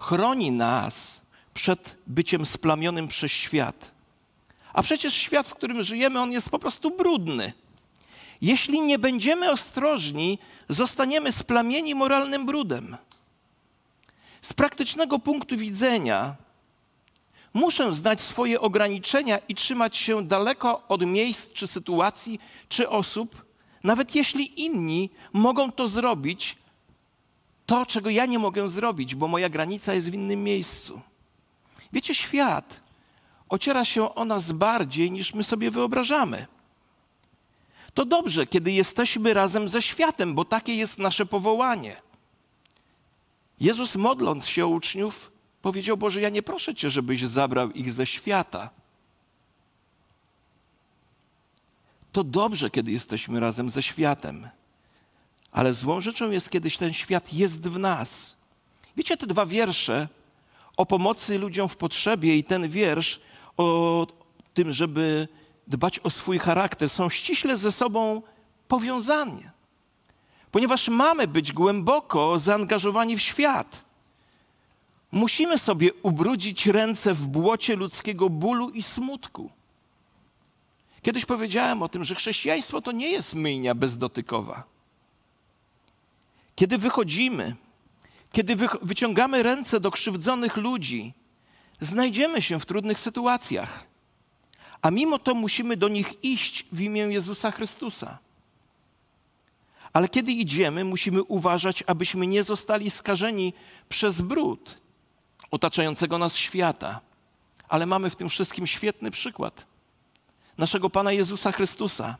chroni 0.00 0.50
nas 0.52 1.22
przed 1.54 1.96
byciem 2.06 2.44
splamionym 2.46 3.08
przez 3.08 3.32
świat. 3.32 3.90
A 4.72 4.82
przecież 4.82 5.14
świat, 5.14 5.48
w 5.48 5.54
którym 5.54 5.82
żyjemy, 5.82 6.20
on 6.20 6.32
jest 6.32 6.50
po 6.50 6.58
prostu 6.58 6.90
brudny. 6.90 7.52
Jeśli 8.42 8.80
nie 8.80 8.98
będziemy 8.98 9.50
ostrożni, 9.50 10.38
zostaniemy 10.68 11.32
splamieni 11.32 11.94
moralnym 11.94 12.46
brudem. 12.46 12.96
Z 14.42 14.52
praktycznego 14.52 15.18
punktu 15.18 15.56
widzenia 15.56 16.36
muszę 17.54 17.92
znać 17.92 18.20
swoje 18.20 18.60
ograniczenia 18.60 19.38
i 19.48 19.54
trzymać 19.54 19.96
się 19.96 20.24
daleko 20.24 20.82
od 20.88 21.06
miejsc, 21.06 21.52
czy 21.52 21.66
sytuacji, 21.66 22.40
czy 22.68 22.88
osób, 22.88 23.44
nawet 23.84 24.14
jeśli 24.14 24.64
inni 24.64 25.10
mogą 25.32 25.72
to 25.72 25.88
zrobić, 25.88 26.56
to, 27.70 27.86
czego 27.86 28.10
ja 28.10 28.26
nie 28.26 28.38
mogę 28.38 28.68
zrobić, 28.68 29.14
bo 29.14 29.28
moja 29.28 29.48
granica 29.48 29.94
jest 29.94 30.10
w 30.10 30.14
innym 30.14 30.44
miejscu. 30.44 31.00
Wiecie, 31.92 32.14
świat 32.14 32.80
ociera 33.48 33.84
się 33.84 34.14
o 34.14 34.24
nas 34.24 34.52
bardziej 34.52 35.10
niż 35.10 35.34
my 35.34 35.42
sobie 35.42 35.70
wyobrażamy. 35.70 36.46
To 37.94 38.04
dobrze, 38.04 38.46
kiedy 38.46 38.72
jesteśmy 38.72 39.34
razem 39.34 39.68
ze 39.68 39.82
światem, 39.82 40.34
bo 40.34 40.44
takie 40.44 40.74
jest 40.74 40.98
nasze 40.98 41.26
powołanie. 41.26 41.96
Jezus, 43.60 43.96
modląc 43.96 44.46
się 44.46 44.64
o 44.64 44.68
uczniów, 44.68 45.32
powiedział: 45.62 45.96
Boże, 45.96 46.20
ja 46.20 46.28
nie 46.28 46.42
proszę 46.42 46.74
Cię, 46.74 46.90
żebyś 46.90 47.22
zabrał 47.22 47.70
ich 47.70 47.92
ze 47.92 48.06
świata. 48.06 48.70
To 52.12 52.24
dobrze, 52.24 52.70
kiedy 52.70 52.90
jesteśmy 52.92 53.40
razem 53.40 53.70
ze 53.70 53.82
światem, 53.82 54.48
ale 55.52 55.72
złą 55.72 56.00
rzeczą 56.00 56.30
jest, 56.30 56.50
kiedy 56.50 56.70
ten 56.70 56.92
świat 56.92 57.32
jest 57.32 57.68
w 57.68 57.78
nas. 57.78 58.36
Wiecie, 58.96 59.16
te 59.16 59.26
dwa 59.26 59.46
wiersze 59.46 60.08
o 60.76 60.86
pomocy 60.86 61.38
ludziom 61.38 61.68
w 61.68 61.76
potrzebie 61.76 62.36
i 62.36 62.44
ten 62.44 62.68
wiersz 62.68 63.20
o 63.56 64.06
tym, 64.54 64.72
żeby 64.72 65.28
dbać 65.66 65.98
o 65.98 66.10
swój 66.10 66.38
charakter, 66.38 66.88
są 66.88 67.10
ściśle 67.10 67.56
ze 67.56 67.72
sobą 67.72 68.22
powiązane. 68.68 69.50
Ponieważ 70.50 70.88
mamy 70.88 71.28
być 71.28 71.52
głęboko 71.52 72.38
zaangażowani 72.38 73.16
w 73.16 73.22
świat. 73.22 73.84
Musimy 75.12 75.58
sobie 75.58 75.92
ubrudzić 75.92 76.66
ręce 76.66 77.14
w 77.14 77.26
błocie 77.26 77.76
ludzkiego 77.76 78.30
bólu 78.30 78.70
i 78.70 78.82
smutku. 78.82 79.50
Kiedyś 81.02 81.24
powiedziałem 81.24 81.82
o 81.82 81.88
tym, 81.88 82.04
że 82.04 82.14
chrześcijaństwo 82.14 82.82
to 82.82 82.92
nie 82.92 83.08
jest 83.08 83.34
myjnia 83.34 83.74
bezdotykowa. 83.74 84.64
Kiedy 86.60 86.78
wychodzimy, 86.78 87.56
kiedy 88.32 88.56
wy, 88.56 88.68
wyciągamy 88.82 89.42
ręce 89.42 89.80
do 89.80 89.90
krzywdzonych 89.90 90.56
ludzi, 90.56 91.14
znajdziemy 91.80 92.42
się 92.42 92.60
w 92.60 92.66
trudnych 92.66 93.00
sytuacjach, 93.00 93.86
a 94.82 94.90
mimo 94.90 95.18
to 95.18 95.34
musimy 95.34 95.76
do 95.76 95.88
nich 95.88 96.24
iść 96.24 96.66
w 96.72 96.80
imię 96.80 97.00
Jezusa 97.00 97.50
Chrystusa. 97.50 98.18
Ale 99.92 100.08
kiedy 100.08 100.32
idziemy, 100.32 100.84
musimy 100.84 101.22
uważać, 101.22 101.84
abyśmy 101.86 102.26
nie 102.26 102.44
zostali 102.44 102.90
skażeni 102.90 103.52
przez 103.88 104.20
brud 104.20 104.78
otaczającego 105.50 106.18
nas 106.18 106.36
świata. 106.36 107.00
Ale 107.68 107.86
mamy 107.86 108.10
w 108.10 108.16
tym 108.16 108.28
wszystkim 108.28 108.66
świetny 108.66 109.10
przykład 109.10 109.66
naszego 110.58 110.90
Pana 110.90 111.12
Jezusa 111.12 111.52
Chrystusa. 111.52 112.16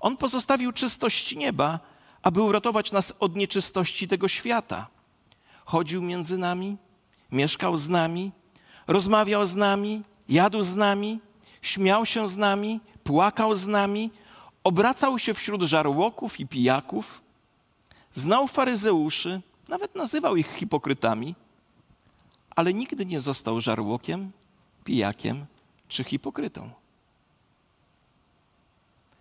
On 0.00 0.16
pozostawił 0.16 0.72
czystość 0.72 1.36
nieba, 1.36 1.95
aby 2.26 2.42
uratować 2.42 2.92
nas 2.92 3.14
od 3.20 3.36
nieczystości 3.36 4.08
tego 4.08 4.28
świata. 4.28 4.86
Chodził 5.64 6.02
między 6.02 6.38
nami, 6.38 6.76
mieszkał 7.32 7.76
z 7.76 7.88
nami, 7.88 8.32
rozmawiał 8.86 9.46
z 9.46 9.56
nami, 9.56 10.02
jadł 10.28 10.62
z 10.62 10.76
nami, 10.76 11.20
śmiał 11.62 12.06
się 12.06 12.28
z 12.28 12.36
nami, 12.36 12.80
płakał 13.04 13.54
z 13.54 13.66
nami, 13.66 14.10
obracał 14.64 15.18
się 15.18 15.34
wśród 15.34 15.62
żarłoków 15.62 16.40
i 16.40 16.46
pijaków, 16.46 17.22
znał 18.12 18.48
faryzeuszy, 18.48 19.40
nawet 19.68 19.94
nazywał 19.94 20.36
ich 20.36 20.50
hipokrytami, 20.50 21.34
ale 22.56 22.74
nigdy 22.74 23.06
nie 23.06 23.20
został 23.20 23.60
żarłokiem, 23.60 24.32
pijakiem 24.84 25.46
czy 25.88 26.04
hipokrytą. 26.04 26.70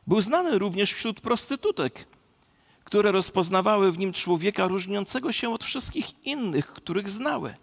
Był 0.08 0.22
znany 0.22 0.58
również 0.58 0.94
wśród 0.94 1.22
prostytutek, 1.22 2.15
które 2.86 3.12
rozpoznawały 3.12 3.92
w 3.92 3.98
nim 3.98 4.14
człowieka 4.14 4.68
różniącego 4.68 5.32
się 5.32 5.50
od 5.50 5.64
wszystkich 5.64 6.26
innych, 6.26 6.68
których 6.68 7.10
znały. 7.10 7.56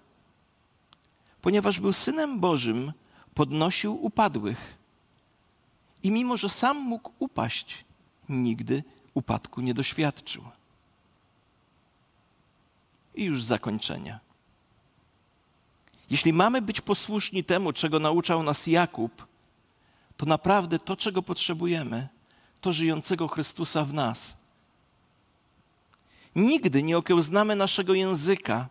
Ponieważ 1.42 1.80
był 1.80 1.92
synem 1.92 2.40
Bożym, 2.40 2.92
podnosił 3.34 4.04
upadłych. 4.04 4.78
I 6.02 6.10
mimo, 6.10 6.36
że 6.36 6.48
sam 6.48 6.76
mógł 6.76 7.12
upaść, 7.18 7.84
nigdy 8.28 8.82
upadku 9.14 9.60
nie 9.60 9.74
doświadczył. 9.74 10.44
I 13.14 13.24
już 13.24 13.42
zakończenie. 13.42 14.18
Jeśli 16.10 16.32
mamy 16.32 16.62
być 16.62 16.80
posłuszni 16.80 17.44
temu, 17.44 17.72
czego 17.72 17.98
nauczał 17.98 18.42
nas 18.42 18.66
Jakub, 18.66 19.26
to 20.16 20.26
naprawdę 20.26 20.78
to, 20.78 20.96
czego 20.96 21.22
potrzebujemy, 21.22 22.08
to 22.60 22.72
żyjącego 22.72 23.28
Chrystusa 23.28 23.84
w 23.84 23.94
nas. 23.94 24.41
Nigdy 26.36 26.82
nie 26.82 26.98
okiełznamy 26.98 27.56
naszego 27.56 27.94
języka, 27.94 28.68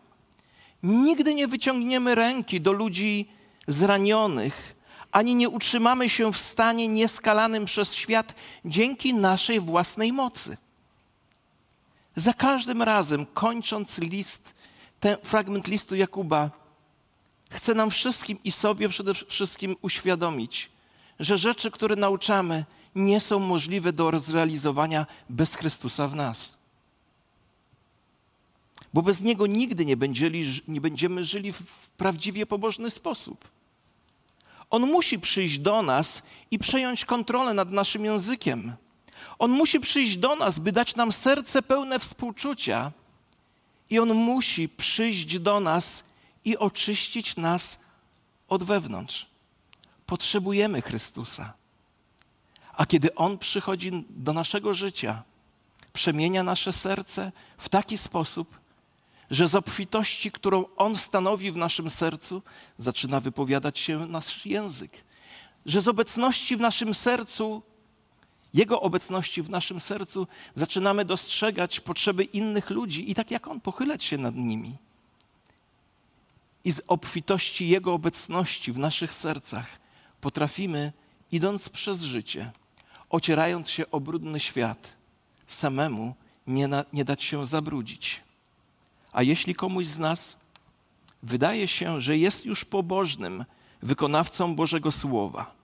nigdy 0.82 1.34
nie 1.34 1.48
wyciągniemy 1.48 2.14
ręki 2.14 2.60
do 2.60 2.72
ludzi 2.72 3.28
zranionych, 3.66 4.76
ani 5.12 5.34
nie 5.34 5.48
utrzymamy 5.48 6.08
się 6.08 6.32
w 6.32 6.38
stanie 6.38 6.88
nieskalanym 6.88 7.64
przez 7.64 7.94
świat 7.94 8.34
dzięki 8.64 9.14
naszej 9.14 9.60
własnej 9.60 10.12
mocy. 10.12 10.56
Za 12.16 12.34
każdym 12.34 12.82
razem, 12.82 13.26
kończąc 13.26 13.98
list, 13.98 14.54
ten 15.00 15.16
fragment 15.22 15.66
listu 15.66 15.96
Jakuba, 15.96 16.50
chcę 17.50 17.74
nam 17.74 17.90
wszystkim 17.90 18.38
i 18.44 18.52
sobie 18.52 18.88
przede 18.88 19.14
wszystkim 19.14 19.76
uświadomić, 19.82 20.70
że 21.20 21.38
rzeczy, 21.38 21.70
które 21.70 21.96
nauczamy, 21.96 22.64
nie 22.94 23.20
są 23.20 23.38
możliwe 23.38 23.92
do 23.92 24.18
zrealizowania 24.18 25.06
bez 25.28 25.54
Chrystusa 25.54 26.08
w 26.08 26.14
nas. 26.14 26.61
Bo 28.94 29.02
bez 29.02 29.22
Niego 29.22 29.46
nigdy 29.46 29.84
nie, 29.84 29.96
będzieli, 29.96 30.44
nie 30.68 30.80
będziemy 30.80 31.24
żyli 31.24 31.52
w 31.52 31.88
prawdziwie 31.96 32.46
pobożny 32.46 32.90
sposób. 32.90 33.48
On 34.70 34.86
musi 34.86 35.18
przyjść 35.18 35.58
do 35.58 35.82
nas 35.82 36.22
i 36.50 36.58
przejąć 36.58 37.04
kontrolę 37.04 37.54
nad 37.54 37.70
naszym 37.70 38.04
językiem. 38.04 38.72
On 39.38 39.50
musi 39.50 39.80
przyjść 39.80 40.16
do 40.16 40.36
nas, 40.36 40.58
by 40.58 40.72
dać 40.72 40.96
nam 40.96 41.12
serce 41.12 41.62
pełne 41.62 41.98
współczucia. 41.98 42.92
I 43.90 43.98
On 43.98 44.14
musi 44.14 44.68
przyjść 44.68 45.38
do 45.38 45.60
nas 45.60 46.04
i 46.44 46.56
oczyścić 46.56 47.36
nas 47.36 47.78
od 48.48 48.62
wewnątrz. 48.62 49.26
Potrzebujemy 50.06 50.82
Chrystusa. 50.82 51.52
A 52.72 52.86
kiedy 52.86 53.14
On 53.14 53.38
przychodzi 53.38 54.04
do 54.10 54.32
naszego 54.32 54.74
życia, 54.74 55.22
przemienia 55.92 56.42
nasze 56.42 56.72
serce 56.72 57.32
w 57.58 57.68
taki 57.68 57.98
sposób, 57.98 58.61
że 59.32 59.48
z 59.48 59.54
obfitości, 59.54 60.32
którą 60.32 60.64
On 60.76 60.96
stanowi 60.96 61.52
w 61.52 61.56
naszym 61.56 61.90
sercu, 61.90 62.42
zaczyna 62.78 63.20
wypowiadać 63.20 63.78
się 63.78 64.06
nasz 64.06 64.46
język. 64.46 65.04
Że 65.66 65.80
z 65.80 65.88
obecności 65.88 66.56
w 66.56 66.60
naszym 66.60 66.94
sercu, 66.94 67.62
Jego 68.54 68.80
obecności 68.80 69.42
w 69.42 69.50
naszym 69.50 69.80
sercu, 69.80 70.26
zaczynamy 70.54 71.04
dostrzegać 71.04 71.80
potrzeby 71.80 72.24
innych 72.24 72.70
ludzi 72.70 73.10
i 73.10 73.14
tak 73.14 73.30
jak 73.30 73.48
On 73.48 73.60
pochylać 73.60 74.04
się 74.04 74.18
nad 74.18 74.34
nimi. 74.34 74.76
I 76.64 76.72
z 76.72 76.80
obfitości 76.86 77.68
Jego 77.68 77.94
obecności 77.94 78.72
w 78.72 78.78
naszych 78.78 79.14
sercach 79.14 79.66
potrafimy, 80.20 80.92
idąc 81.30 81.68
przez 81.68 82.02
życie, 82.02 82.52
ocierając 83.10 83.70
się 83.70 83.90
o 83.90 84.00
brudny 84.00 84.40
świat, 84.40 84.96
samemu 85.46 86.14
nie, 86.46 86.68
na, 86.68 86.84
nie 86.92 87.04
dać 87.04 87.22
się 87.22 87.46
zabrudzić. 87.46 88.22
A 89.12 89.22
jeśli 89.22 89.54
komuś 89.54 89.86
z 89.86 89.98
nas 89.98 90.36
wydaje 91.22 91.68
się, 91.68 92.00
że 92.00 92.18
jest 92.18 92.46
już 92.46 92.64
pobożnym 92.64 93.44
wykonawcą 93.82 94.54
Bożego 94.54 94.92
Słowa, 94.92 95.54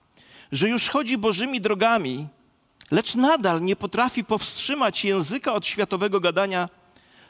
że 0.51 0.69
już 0.69 0.89
chodzi 0.89 1.17
Bożymi 1.17 1.61
drogami, 1.61 2.27
lecz 2.91 3.15
nadal 3.15 3.61
nie 3.61 3.75
potrafi 3.75 4.23
powstrzymać 4.23 5.05
języka 5.05 5.53
od 5.53 5.65
światowego 5.65 6.19
gadania, 6.19 6.69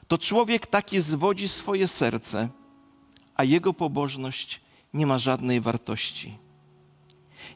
to 0.07 0.17
człowiek 0.17 0.67
taki 0.67 1.01
zwodzi 1.01 1.47
swoje 1.47 1.87
serce, 1.87 2.49
a 3.35 3.43
jego 3.43 3.73
pobożność 3.73 4.61
nie 4.93 5.05
ma 5.05 5.17
żadnej 5.17 5.61
wartości. 5.61 6.37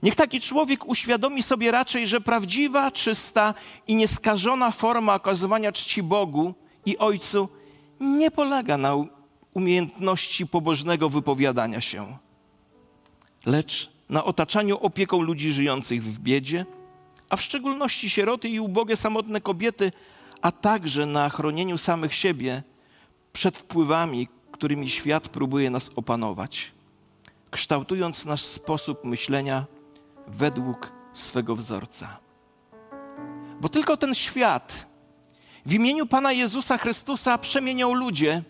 Niech 0.03 0.15
taki 0.15 0.41
człowiek 0.41 0.87
uświadomi 0.87 1.43
sobie 1.43 1.71
raczej, 1.71 2.07
że 2.07 2.21
prawdziwa, 2.21 2.91
czysta 2.91 3.53
i 3.87 3.95
nieskażona 3.95 4.71
forma 4.71 5.15
okazywania 5.15 5.71
czci 5.71 6.03
Bogu 6.03 6.53
i 6.85 6.97
Ojcu 6.97 7.49
nie 8.03 8.31
polega 8.31 8.77
na 8.77 8.95
umiejętności 9.53 10.47
pobożnego 10.47 11.09
wypowiadania 11.09 11.81
się, 11.81 12.17
lecz 13.45 13.91
na 14.09 14.23
otaczaniu 14.23 14.77
opieką 14.77 15.21
ludzi 15.21 15.53
żyjących 15.53 16.03
w 16.03 16.19
biedzie, 16.19 16.65
a 17.29 17.35
w 17.35 17.41
szczególności 17.41 18.09
sieroty 18.09 18.49
i 18.49 18.59
ubogie 18.59 18.95
samotne 18.95 19.41
kobiety, 19.41 19.91
a 20.41 20.51
także 20.51 21.05
na 21.05 21.29
chronieniu 21.29 21.77
samych 21.77 22.13
siebie 22.13 22.63
przed 23.33 23.57
wpływami, 23.57 24.27
którymi 24.51 24.89
świat 24.89 25.29
próbuje 25.29 25.69
nas 25.69 25.91
opanować, 25.95 26.71
kształtując 27.51 28.25
nasz 28.25 28.41
sposób 28.41 29.05
myślenia 29.05 29.65
według 30.27 30.91
swego 31.13 31.55
wzorca. 31.55 32.19
Bo 33.61 33.69
tylko 33.69 33.97
ten 33.97 34.15
świat 34.15 34.92
w 35.65 35.73
imieniu 35.73 36.05
Pana 36.05 36.31
Jezusa 36.31 36.77
Chrystusa 36.77 37.37
przemienią 37.37 37.93
ludzie, 37.93 38.43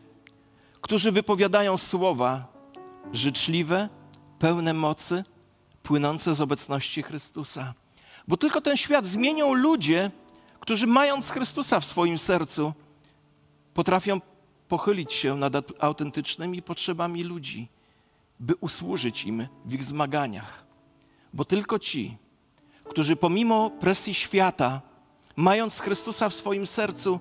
którzy 0.82 1.12
wypowiadają 1.12 1.78
słowa 1.78 2.47
życzliwe, 3.13 3.89
pełne 4.39 4.73
mocy, 4.73 5.23
płynące 5.84 6.36
z 6.36 6.41
obecności 6.41 7.04
Chrystusa. 7.04 7.73
Bo 8.28 8.38
tylko 8.38 8.62
ten 8.62 8.78
świat 8.78 9.06
zmienią 9.06 9.54
ludzie, 9.54 10.12
którzy 10.60 10.88
mając 10.88 11.30
Chrystusa 11.30 11.80
w 11.80 11.86
swoim 11.86 12.17
sercu, 12.17 12.73
potrafią 13.73 14.21
pochylić 14.67 15.13
się 15.13 15.36
nad 15.36 15.54
autentycznymi 15.84 16.62
potrzebami 16.62 17.23
ludzi, 17.23 17.67
by 18.39 18.56
usłużyć 18.56 19.26
im 19.26 19.47
w 19.65 19.73
ich 19.73 19.84
zmaganiach. 19.84 20.65
Bo 21.34 21.45
tylko 21.45 21.80
ci, 21.80 22.17
którzy 22.84 23.15
pomimo 23.15 23.69
presji 23.69 24.13
świata, 24.13 24.82
mając 25.36 25.80
Chrystusa 25.80 26.30
w 26.30 26.34
swoim 26.34 26.67
sercu, 26.67 27.19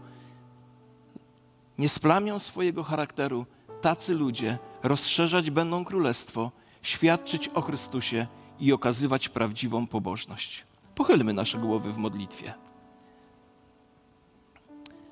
nie 1.78 1.88
splamią 1.88 2.38
swojego 2.38 2.84
charakteru, 2.84 3.46
tacy 3.80 4.14
ludzie 4.14 4.58
rozszerzać 4.82 5.50
będą 5.50 5.84
królestwo, 5.84 6.50
świadczyć 6.82 7.48
o 7.48 7.60
Chrystusie 7.60 8.26
i 8.60 8.72
okazywać 8.72 9.28
prawdziwą 9.28 9.86
pobożność. 9.86 10.66
Pochylmy 10.94 11.32
nasze 11.32 11.58
głowy 11.58 11.92
w 11.92 11.96
modlitwie. 11.96 12.54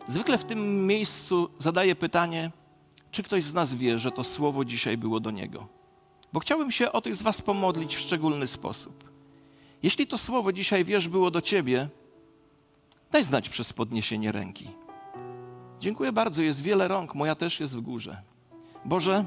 Zwykle 0.06 0.38
w 0.38 0.44
tym 0.44 0.86
miejscu 0.86 1.50
zadaję 1.58 1.96
pytanie, 1.96 2.50
czy 3.10 3.22
ktoś 3.22 3.42
z 3.42 3.54
nas 3.54 3.74
wie, 3.74 3.98
że 3.98 4.10
to 4.10 4.24
słowo 4.24 4.64
dzisiaj 4.64 4.96
było 4.96 5.20
do 5.20 5.30
niego. 5.30 5.66
Bo 6.32 6.40
chciałbym 6.40 6.70
się 6.70 6.92
o 6.92 7.00
tych 7.00 7.16
z 7.16 7.22
Was 7.22 7.42
pomodlić 7.42 7.96
w 7.96 8.00
szczególny 8.00 8.46
sposób. 8.46 9.10
Jeśli 9.82 10.06
to 10.06 10.18
słowo 10.18 10.52
dzisiaj 10.52 10.84
wiesz 10.84 11.08
było 11.08 11.30
do 11.30 11.40
Ciebie, 11.40 11.88
daj 13.11 13.25
znać 13.25 13.49
przez 13.49 13.73
podniesienie 13.73 14.33
ręki. 14.33 14.68
Dziękuję 15.81 16.12
bardzo, 16.12 16.42
jest 16.42 16.62
wiele 16.62 16.88
rąk, 16.88 17.14
moja 17.14 17.35
też 17.35 17.61
jest 17.61 17.77
w 17.77 17.81
górze. 17.81 18.23
Boże, 18.85 19.25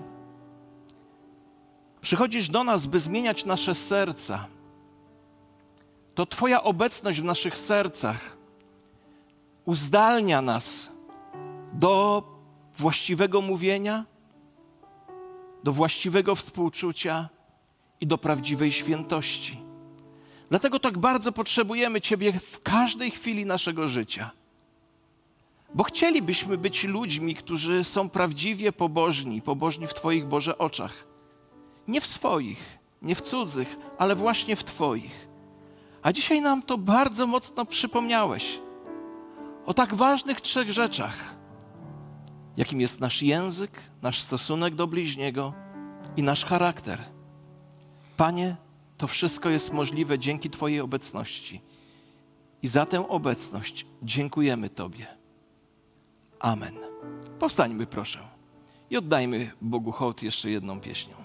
przychodzisz 2.02 2.50
do 2.50 2.63
nas, 2.63 2.86
by 2.86 3.00
zmieniać 3.00 3.46
nasze 3.46 3.76
serca. 3.76 4.48
To 6.15 6.26
Twoja 6.26 6.63
obecność 6.63 7.22
w 7.22 7.24
naszych 7.24 7.58
sercach 7.58 8.38
uzdalnia 9.65 10.41
nas 10.41 10.91
do 11.74 12.24
właściwego 12.76 13.41
mówienia, 13.41 14.06
do 15.63 15.72
właściwego 15.72 16.36
współczucia 16.36 17.30
i 18.02 18.08
do 18.08 18.17
prawdziwej 18.17 18.72
świętości. 18.72 19.72
Dlatego 20.53 20.79
tak 20.79 20.97
bardzo 20.97 21.31
potrzebujemy 21.31 22.01
Ciebie 22.01 22.33
w 22.33 22.61
każdej 22.61 23.11
chwili 23.11 23.45
naszego 23.45 23.87
życia. 23.87 24.31
Bo 25.73 25.83
chcielibyśmy 25.83 26.57
być 26.57 26.83
ludźmi, 26.83 27.35
którzy 27.35 27.83
są 27.83 28.09
prawdziwie 28.09 28.71
pobożni, 28.71 29.41
pobożni 29.41 29.87
w 29.87 29.93
Twoich 29.93 30.25
Boże 30.25 30.57
oczach. 30.57 31.07
Nie 31.87 32.01
w 32.01 32.07
swoich, 32.07 32.79
nie 33.01 33.15
w 33.15 33.21
cudzych, 33.21 33.77
ale 33.97 34.15
właśnie 34.15 34.55
w 34.55 34.63
Twoich. 34.63 35.27
A 36.01 36.11
dzisiaj 36.11 36.41
nam 36.41 36.63
to 36.63 36.77
bardzo 36.77 37.27
mocno 37.27 37.65
przypomniałeś 37.65 38.59
o 39.65 39.73
tak 39.73 39.95
ważnych 39.95 40.41
trzech 40.41 40.71
rzeczach, 40.71 41.35
jakim 42.57 42.81
jest 42.81 42.99
nasz 42.99 43.21
język, 43.21 43.71
nasz 44.01 44.21
stosunek 44.21 44.75
do 44.75 44.87
bliźniego 44.87 45.53
i 46.17 46.23
nasz 46.23 46.45
charakter. 46.45 47.03
Panie, 48.17 48.55
to 48.97 49.08
wszystko 49.08 49.49
jest 49.49 49.73
możliwe 49.73 50.19
dzięki 50.19 50.49
Twojej 50.49 50.79
obecności. 50.79 51.62
I 52.62 52.67
za 52.67 52.86
tę 52.86 53.10
obecność 53.10 53.86
dziękujemy 54.03 54.69
Tobie. 54.69 55.08
Amen. 56.39 56.75
Powstańmy, 57.39 57.88
proszę, 57.88 58.19
i 58.89 58.97
oddajmy 58.97 59.51
Bogu 59.62 59.91
hołd 59.91 60.23
jeszcze 60.23 60.49
jedną 60.49 60.79
pieśnią. 60.79 61.22